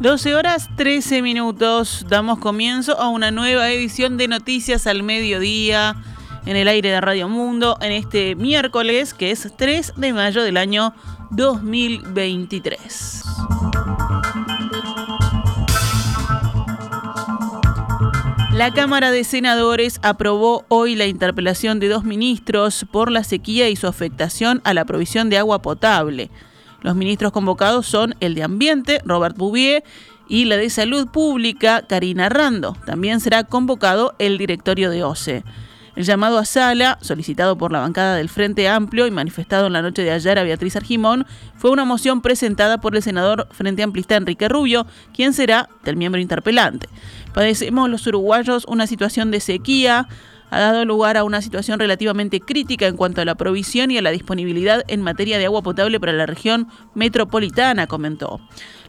[0.00, 2.06] 12 horas 13 minutos.
[2.08, 5.96] Damos comienzo a una nueva edición de Noticias al Mediodía
[6.46, 10.56] en el aire de Radio Mundo en este miércoles que es 3 de mayo del
[10.56, 10.94] año
[11.32, 13.24] 2023.
[18.52, 23.74] La Cámara de Senadores aprobó hoy la interpelación de dos ministros por la sequía y
[23.74, 26.30] su afectación a la provisión de agua potable.
[26.80, 29.84] Los ministros convocados son el de Ambiente, Robert Bouvier,
[30.28, 32.76] y la de Salud Pública, Karina Rando.
[32.84, 35.42] También será convocado el directorio de OCE.
[35.96, 39.82] El llamado a sala, solicitado por la bancada del Frente Amplio y manifestado en la
[39.82, 44.14] noche de ayer a Beatriz Argimón, fue una moción presentada por el senador Frente Amplista
[44.14, 46.88] Enrique Rubio, quien será del miembro interpelante.
[47.34, 50.06] Padecemos los uruguayos una situación de sequía,
[50.50, 54.02] ha dado lugar a una situación relativamente crítica en cuanto a la provisión y a
[54.02, 58.40] la disponibilidad en materia de agua potable para la región metropolitana, comentó.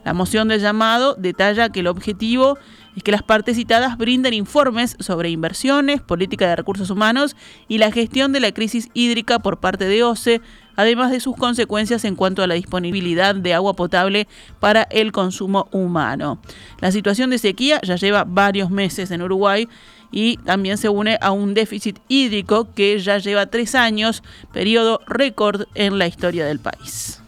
[0.04, 2.58] La moción de llamado detalla que el objetivo
[2.96, 7.36] es que las partes citadas brinden informes sobre inversiones, política de recursos humanos
[7.68, 10.40] y la gestión de la crisis hídrica por parte de OCE,
[10.76, 14.26] además de sus consecuencias en cuanto a la disponibilidad de agua potable
[14.58, 16.40] para el consumo humano.
[16.80, 19.68] La situación de sequía ya lleva varios meses en Uruguay
[20.10, 25.62] y también se une a un déficit hídrico que ya lleva tres años, periodo récord
[25.74, 27.20] en la historia del país.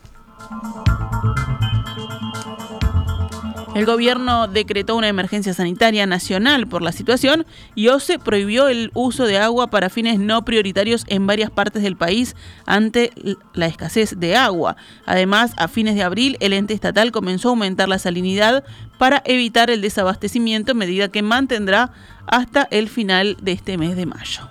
[3.75, 9.25] El gobierno decretó una emergencia sanitaria nacional por la situación y OCE prohibió el uso
[9.25, 13.12] de agua para fines no prioritarios en varias partes del país ante
[13.55, 14.77] la escasez de agua.
[15.06, 18.62] Además, a fines de abril, el ente estatal comenzó a aumentar la salinidad
[18.98, 21.92] para evitar el desabastecimiento, medida que mantendrá
[22.27, 24.51] hasta el final de este mes de mayo.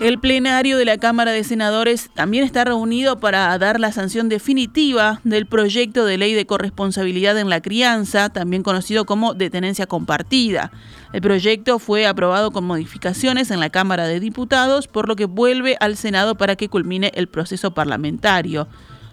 [0.00, 5.20] El plenario de la Cámara de Senadores también está reunido para dar la sanción definitiva
[5.24, 10.72] del proyecto de ley de corresponsabilidad en la crianza, también conocido como detenencia compartida.
[11.12, 15.76] El proyecto fue aprobado con modificaciones en la Cámara de Diputados, por lo que vuelve
[15.80, 18.68] al Senado para que culmine el proceso parlamentario.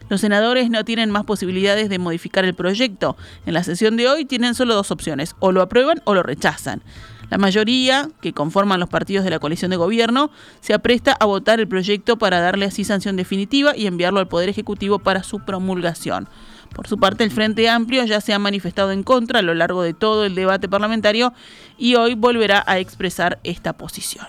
[0.08, 3.18] Los senadores no tienen más posibilidades de modificar el proyecto.
[3.46, 6.82] En la sesión de hoy tienen solo dos opciones, o lo aprueban o lo rechazan.
[7.30, 11.60] La mayoría, que conforman los partidos de la coalición de gobierno, se apresta a votar
[11.60, 16.28] el proyecto para darle así sanción definitiva y enviarlo al Poder Ejecutivo para su promulgación.
[16.74, 19.84] Por su parte, el Frente Amplio ya se ha manifestado en contra a lo largo
[19.84, 21.34] de todo el debate parlamentario
[21.78, 24.28] y hoy volverá a expresar esta posición.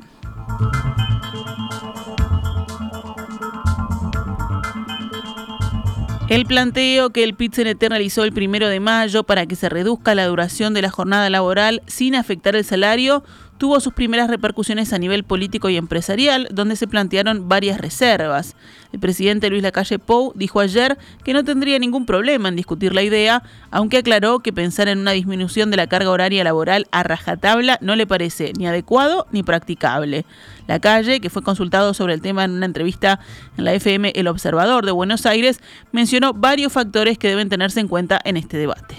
[6.28, 10.26] El planteo que el pit realizó el primero de mayo para que se reduzca la
[10.26, 13.24] duración de la jornada laboral sin afectar el salario
[13.58, 18.56] tuvo sus primeras repercusiones a nivel político y empresarial, donde se plantearon varias reservas.
[18.92, 23.02] El presidente Luis Lacalle Pou dijo ayer que no tendría ningún problema en discutir la
[23.02, 27.78] idea, aunque aclaró que pensar en una disminución de la carga horaria laboral a rajatabla
[27.82, 30.24] no le parece ni adecuado ni practicable.
[30.68, 33.20] Lacalle, que fue consultado sobre el tema en una entrevista
[33.56, 35.60] en la FM El Observador de Buenos Aires,
[35.92, 38.96] mencionó varios factores que deben tenerse en cuenta en este debate.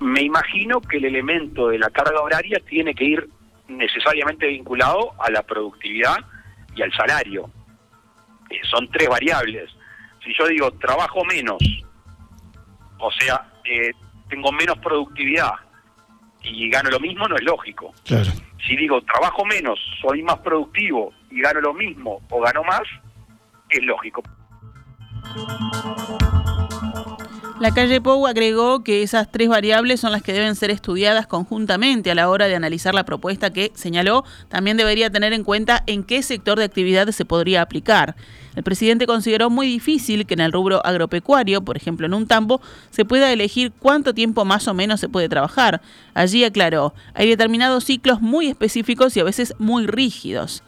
[0.00, 3.28] Me imagino que el elemento de la carga horaria tiene que ir
[3.70, 6.16] necesariamente vinculado a la productividad
[6.74, 7.50] y al salario.
[8.50, 9.70] Eh, son tres variables.
[10.24, 11.58] Si yo digo trabajo menos,
[12.98, 13.92] o sea, eh,
[14.28, 15.52] tengo menos productividad
[16.42, 17.94] y gano lo mismo, no es lógico.
[18.04, 22.82] Si digo trabajo menos, soy más productivo y gano lo mismo o gano más,
[23.70, 24.22] es lógico.
[27.60, 32.10] La calle Pou agregó que esas tres variables son las que deben ser estudiadas conjuntamente
[32.10, 36.02] a la hora de analizar la propuesta que, señaló, también debería tener en cuenta en
[36.02, 38.16] qué sector de actividad se podría aplicar.
[38.56, 42.62] El presidente consideró muy difícil que en el rubro agropecuario, por ejemplo en un tambo,
[42.88, 45.82] se pueda elegir cuánto tiempo más o menos se puede trabajar.
[46.14, 50.62] Allí aclaró, hay determinados ciclos muy específicos y a veces muy rígidos.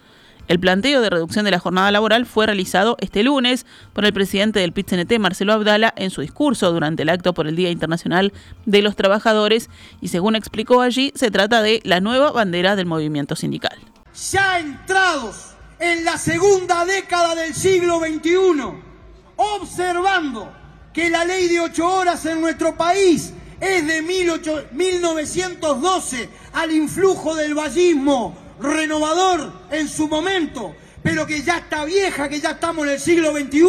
[0.49, 4.61] El planteo de reducción de la jornada laboral fue realizado este lunes por el presidente
[4.61, 8.33] del pit Marcelo Abdala, en su discurso durante el acto por el Día Internacional
[8.67, 13.37] de los Trabajadores, y según explicó allí, se trata de la nueva bandera del movimiento
[13.37, 13.79] sindical.
[14.31, 18.35] Ya entrados en la segunda década del siglo XXI,
[19.37, 20.53] observando
[20.93, 27.55] que la ley de ocho horas en nuestro país es de 1912 al influjo del
[27.55, 33.01] vallismo renovador en su momento, pero que ya está vieja, que ya estamos en el
[33.01, 33.63] siglo XXI,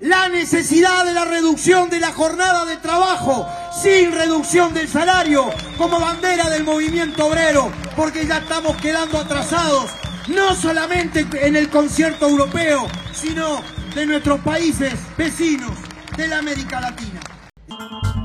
[0.00, 3.46] la necesidad de la reducción de la jornada de trabajo
[3.80, 9.90] sin reducción del salario como bandera del movimiento obrero, porque ya estamos quedando atrasados,
[10.28, 13.62] no solamente en el concierto europeo, sino
[13.94, 15.72] de nuestros países vecinos
[16.16, 18.23] de la América Latina.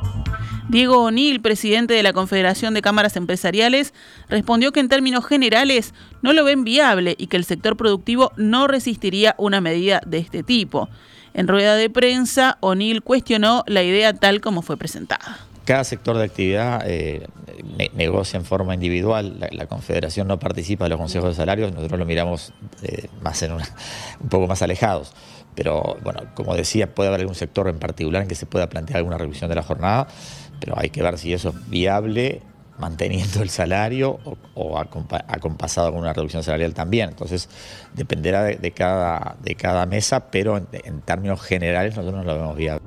[0.69, 3.91] Diego O'Neill, presidente de la Confederación de Cámaras Empresariales,
[4.29, 8.67] respondió que en términos generales no lo ven viable y que el sector productivo no
[8.67, 10.87] resistiría una medida de este tipo.
[11.33, 15.39] En rueda de prensa, O'Neill cuestionó la idea tal como fue presentada.
[15.65, 17.27] Cada sector de actividad eh,
[17.95, 22.05] negocia en forma individual, la, Confederación no participa de los consejos de salarios, nosotros lo
[22.05, 25.13] miramos eh, más en un poco más alejados.
[25.55, 28.97] Pero bueno, como decía, puede haber algún sector en particular en que se pueda plantear
[28.97, 30.07] alguna revisión de la jornada,
[30.59, 32.41] pero hay que ver si eso es viable
[32.79, 34.19] manteniendo el salario
[34.55, 37.09] o, acompasado con una reducción salarial también.
[37.09, 37.49] Entonces,
[37.93, 42.57] dependerá de, cada, de cada mesa, pero en, en términos generales nosotros no lo vemos
[42.57, 42.85] viable.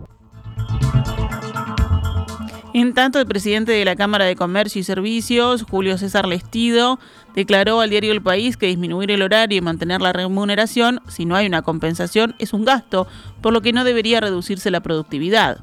[2.74, 6.98] En tanto, el presidente de la Cámara de Comercio y Servicios, Julio César Lestido,
[7.34, 11.36] declaró al diario El País que disminuir el horario y mantener la remuneración, si no
[11.36, 13.06] hay una compensación, es un gasto,
[13.42, 15.58] por lo que no debería reducirse la productividad.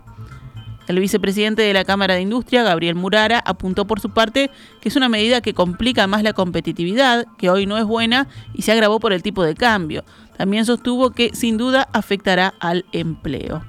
[0.89, 4.49] El vicepresidente de la Cámara de Industria, Gabriel Murara, apuntó por su parte
[4.81, 8.63] que es una medida que complica más la competitividad, que hoy no es buena y
[8.63, 10.03] se agravó por el tipo de cambio.
[10.35, 13.63] También sostuvo que sin duda afectará al empleo.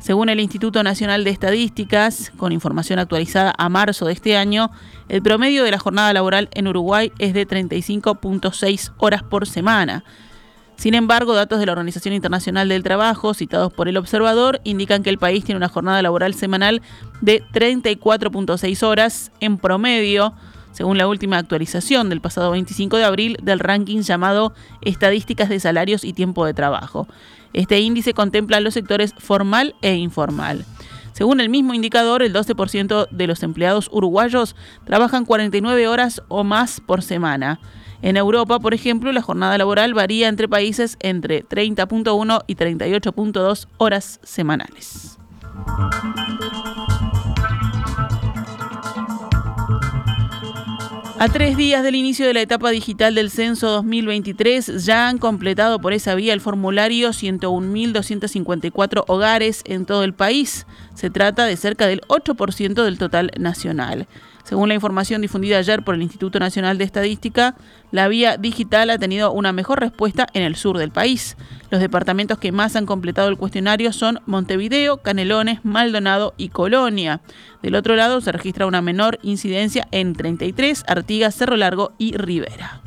[0.00, 4.72] Según el Instituto Nacional de Estadísticas, con información actualizada a marzo de este año,
[5.08, 10.02] el promedio de la jornada laboral en Uruguay es de 35.6 horas por semana.
[10.80, 15.10] Sin embargo, datos de la Organización Internacional del Trabajo, citados por el observador, indican que
[15.10, 16.80] el país tiene una jornada laboral semanal
[17.20, 20.32] de 34.6 horas en promedio,
[20.72, 26.02] según la última actualización del pasado 25 de abril del ranking llamado Estadísticas de Salarios
[26.02, 27.06] y Tiempo de Trabajo.
[27.52, 30.64] Este índice contempla los sectores formal e informal.
[31.12, 34.56] Según el mismo indicador, el 12% de los empleados uruguayos
[34.86, 37.60] trabajan 49 horas o más por semana.
[38.02, 44.20] En Europa, por ejemplo, la jornada laboral varía entre países entre 30.1 y 38.2 horas
[44.22, 45.18] semanales.
[51.18, 55.78] A tres días del inicio de la etapa digital del censo 2023, ya han completado
[55.78, 60.66] por esa vía el formulario 101.254 hogares en todo el país.
[60.94, 64.08] Se trata de cerca del 8% del total nacional.
[64.44, 67.54] Según la información difundida ayer por el Instituto Nacional de Estadística,
[67.90, 71.36] la vía digital ha tenido una mejor respuesta en el sur del país.
[71.70, 77.20] Los departamentos que más han completado el cuestionario son Montevideo, Canelones, Maldonado y Colonia.
[77.62, 82.82] Del otro lado se registra una menor incidencia en 33, Artigas, Cerro Largo y Rivera.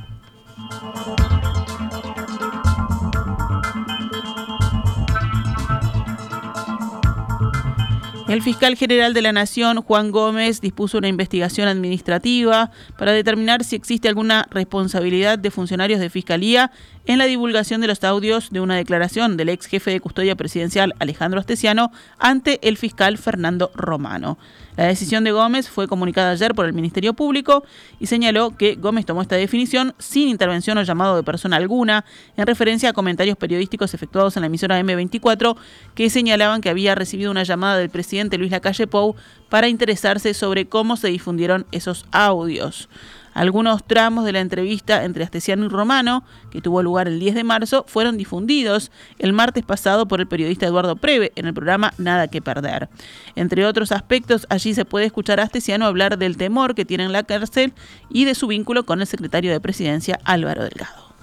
[8.34, 13.76] El fiscal general de la Nación, Juan Gómez, dispuso una investigación administrativa para determinar si
[13.76, 16.72] existe alguna responsabilidad de funcionarios de Fiscalía
[17.06, 20.96] en la divulgación de los audios de una declaración del ex jefe de custodia presidencial
[20.98, 24.40] Alejandro Astesiano ante el fiscal Fernando Romano.
[24.78, 27.64] La decisión de Gómez fue comunicada ayer por el Ministerio Público
[28.00, 32.06] y señaló que Gómez tomó esta definición sin intervención o llamado de persona alguna,
[32.38, 35.56] en referencia a comentarios periodísticos efectuados en la emisora M24
[35.94, 37.92] que señalaban que había recibido una llamada del
[38.24, 39.16] presidente Luis Lacalle Pou
[39.50, 42.90] para interesarse sobre cómo se difundieron esos audios.
[43.34, 47.44] Algunos tramos de la entrevista entre Astesiano y Romano, que tuvo lugar el 10 de
[47.44, 52.28] marzo, fueron difundidos el martes pasado por el periodista Eduardo Preve en el programa Nada
[52.28, 52.90] que Perder.
[53.36, 57.12] Entre otros aspectos, allí se puede escuchar a Astesiano hablar del temor que tiene en
[57.12, 57.74] la cárcel
[58.10, 61.14] y de su vínculo con el secretario de Presidencia Álvaro Delgado.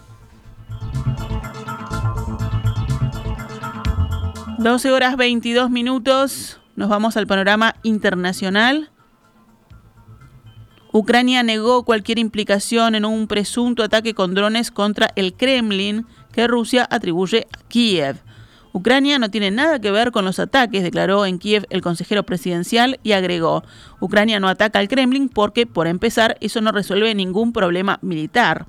[4.58, 8.90] 12 horas 22 minutos, nos vamos al panorama internacional.
[10.92, 16.86] Ucrania negó cualquier implicación en un presunto ataque con drones contra el Kremlin que Rusia
[16.90, 18.16] atribuye a Kiev.
[18.72, 23.00] Ucrania no tiene nada que ver con los ataques, declaró en Kiev el consejero presidencial
[23.02, 23.64] y agregó,
[24.00, 28.66] Ucrania no ataca al Kremlin porque, por empezar, eso no resuelve ningún problema militar.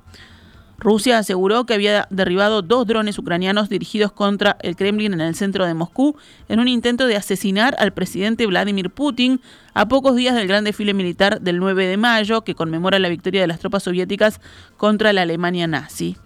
[0.82, 5.64] Rusia aseguró que había derribado dos drones ucranianos dirigidos contra el Kremlin en el centro
[5.64, 6.16] de Moscú
[6.48, 9.40] en un intento de asesinar al presidente Vladimir Putin
[9.74, 13.42] a pocos días del gran desfile militar del 9 de mayo que conmemora la victoria
[13.42, 14.40] de las tropas soviéticas
[14.76, 16.16] contra la Alemania nazi.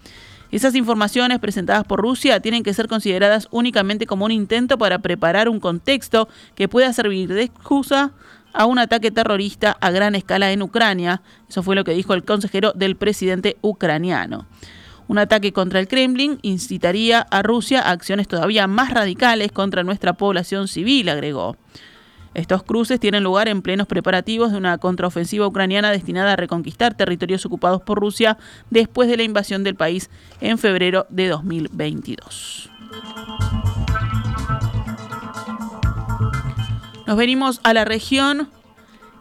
[0.49, 5.49] Esas informaciones presentadas por Rusia tienen que ser consideradas únicamente como un intento para preparar
[5.49, 8.11] un contexto que pueda servir de excusa
[8.57, 11.21] a un ataque terrorista a gran escala en Ucrania.
[11.47, 14.47] Eso fue lo que dijo el consejero del presidente ucraniano.
[15.07, 20.13] Un ataque contra el Kremlin incitaría a Rusia a acciones todavía más radicales contra nuestra
[20.13, 21.55] población civil, agregó.
[22.33, 27.45] Estos cruces tienen lugar en plenos preparativos de una contraofensiva ucraniana destinada a reconquistar territorios
[27.45, 28.37] ocupados por Rusia
[28.69, 30.09] después de la invasión del país
[30.41, 32.69] en febrero de 2022.
[37.07, 38.49] Nos venimos a la región.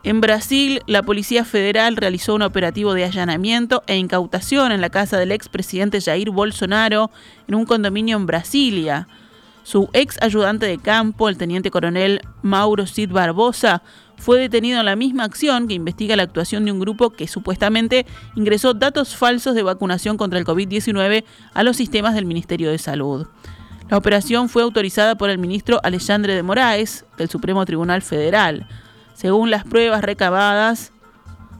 [0.02, 5.18] En Brasil, la Policía Federal realizó un operativo de allanamiento e incautación en la casa
[5.18, 7.12] del expresidente Jair Bolsonaro
[7.46, 9.06] en un condominio en Brasilia.
[9.62, 13.84] Su ex ayudante de campo, el teniente coronel Mauro Cid Barbosa,
[14.16, 18.04] fue detenido en la misma acción que investiga la actuación de un grupo que supuestamente
[18.34, 21.22] ingresó datos falsos de vacunación contra el COVID-19
[21.54, 23.28] a los sistemas del Ministerio de Salud.
[23.88, 28.66] La operación fue autorizada por el ministro Alexandre de Moraes del Supremo Tribunal Federal.
[29.14, 30.92] Según las pruebas recabadas,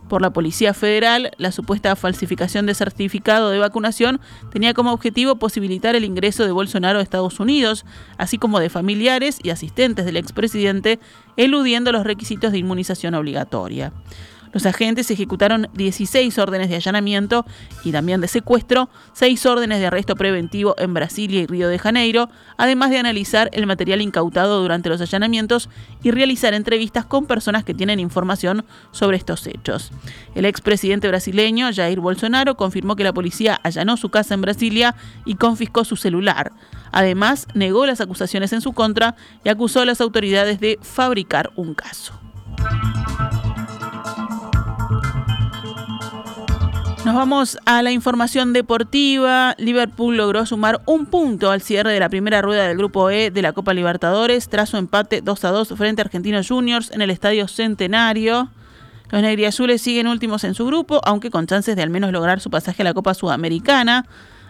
[0.08, 4.20] por la Policía Federal, la supuesta falsificación de certificado de vacunación
[4.52, 7.84] tenía como objetivo posibilitar el ingreso de Bolsonaro a Estados Unidos,
[8.16, 10.98] así como de familiares y asistentes del expresidente,
[11.36, 13.92] eludiendo los requisitos de inmunización obligatoria.
[14.56, 17.44] Los agentes ejecutaron 16 órdenes de allanamiento
[17.84, 22.30] y también de secuestro, 6 órdenes de arresto preventivo en Brasilia y Río de Janeiro,
[22.56, 25.68] además de analizar el material incautado durante los allanamientos
[26.02, 29.90] y realizar entrevistas con personas que tienen información sobre estos hechos.
[30.34, 34.94] El expresidente brasileño Jair Bolsonaro confirmó que la policía allanó su casa en Brasilia
[35.26, 36.52] y confiscó su celular.
[36.92, 41.74] Además, negó las acusaciones en su contra y acusó a las autoridades de fabricar un
[41.74, 42.18] caso.
[47.06, 49.54] Nos vamos a la información deportiva.
[49.58, 53.42] Liverpool logró sumar un punto al cierre de la primera rueda del Grupo E de
[53.42, 57.10] la Copa Libertadores tras su empate 2 a 2 frente a Argentinos Juniors en el
[57.10, 58.50] Estadio Centenario.
[59.10, 62.50] Los negriazules siguen últimos en su grupo, aunque con chances de al menos lograr su
[62.50, 64.04] pasaje a la Copa Sudamericana.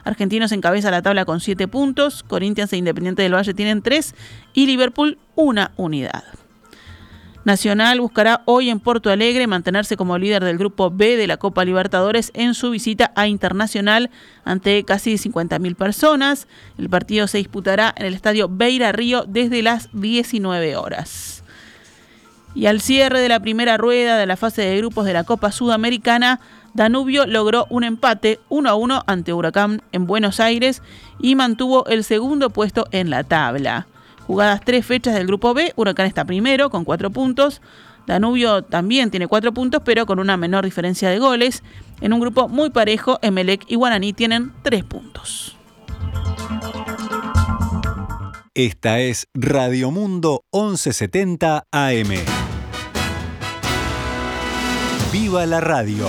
[0.04, 4.14] Argentinos encabeza la tabla con 7 puntos, Corinthians e Independiente del Valle tienen 3
[4.54, 6.24] y Liverpool una unidad.
[7.46, 11.64] Nacional buscará hoy en Porto Alegre mantenerse como líder del Grupo B de la Copa
[11.64, 14.10] Libertadores en su visita a Internacional
[14.44, 16.48] ante casi 50.000 personas.
[16.76, 21.44] El partido se disputará en el estadio Beira Río desde las 19 horas.
[22.56, 25.52] Y al cierre de la primera rueda de la fase de grupos de la Copa
[25.52, 26.40] Sudamericana,
[26.74, 30.82] Danubio logró un empate 1 a 1 ante Huracán en Buenos Aires
[31.20, 33.86] y mantuvo el segundo puesto en la tabla.
[34.26, 37.62] Jugadas tres fechas del grupo B, Huracán está primero con cuatro puntos.
[38.06, 41.62] Danubio también tiene cuatro puntos, pero con una menor diferencia de goles.
[42.00, 45.56] En un grupo muy parejo, Emelec y Guaraní tienen tres puntos.
[48.54, 52.08] Esta es Radio Mundo 1170 AM.
[55.12, 56.08] ¡Viva la radio!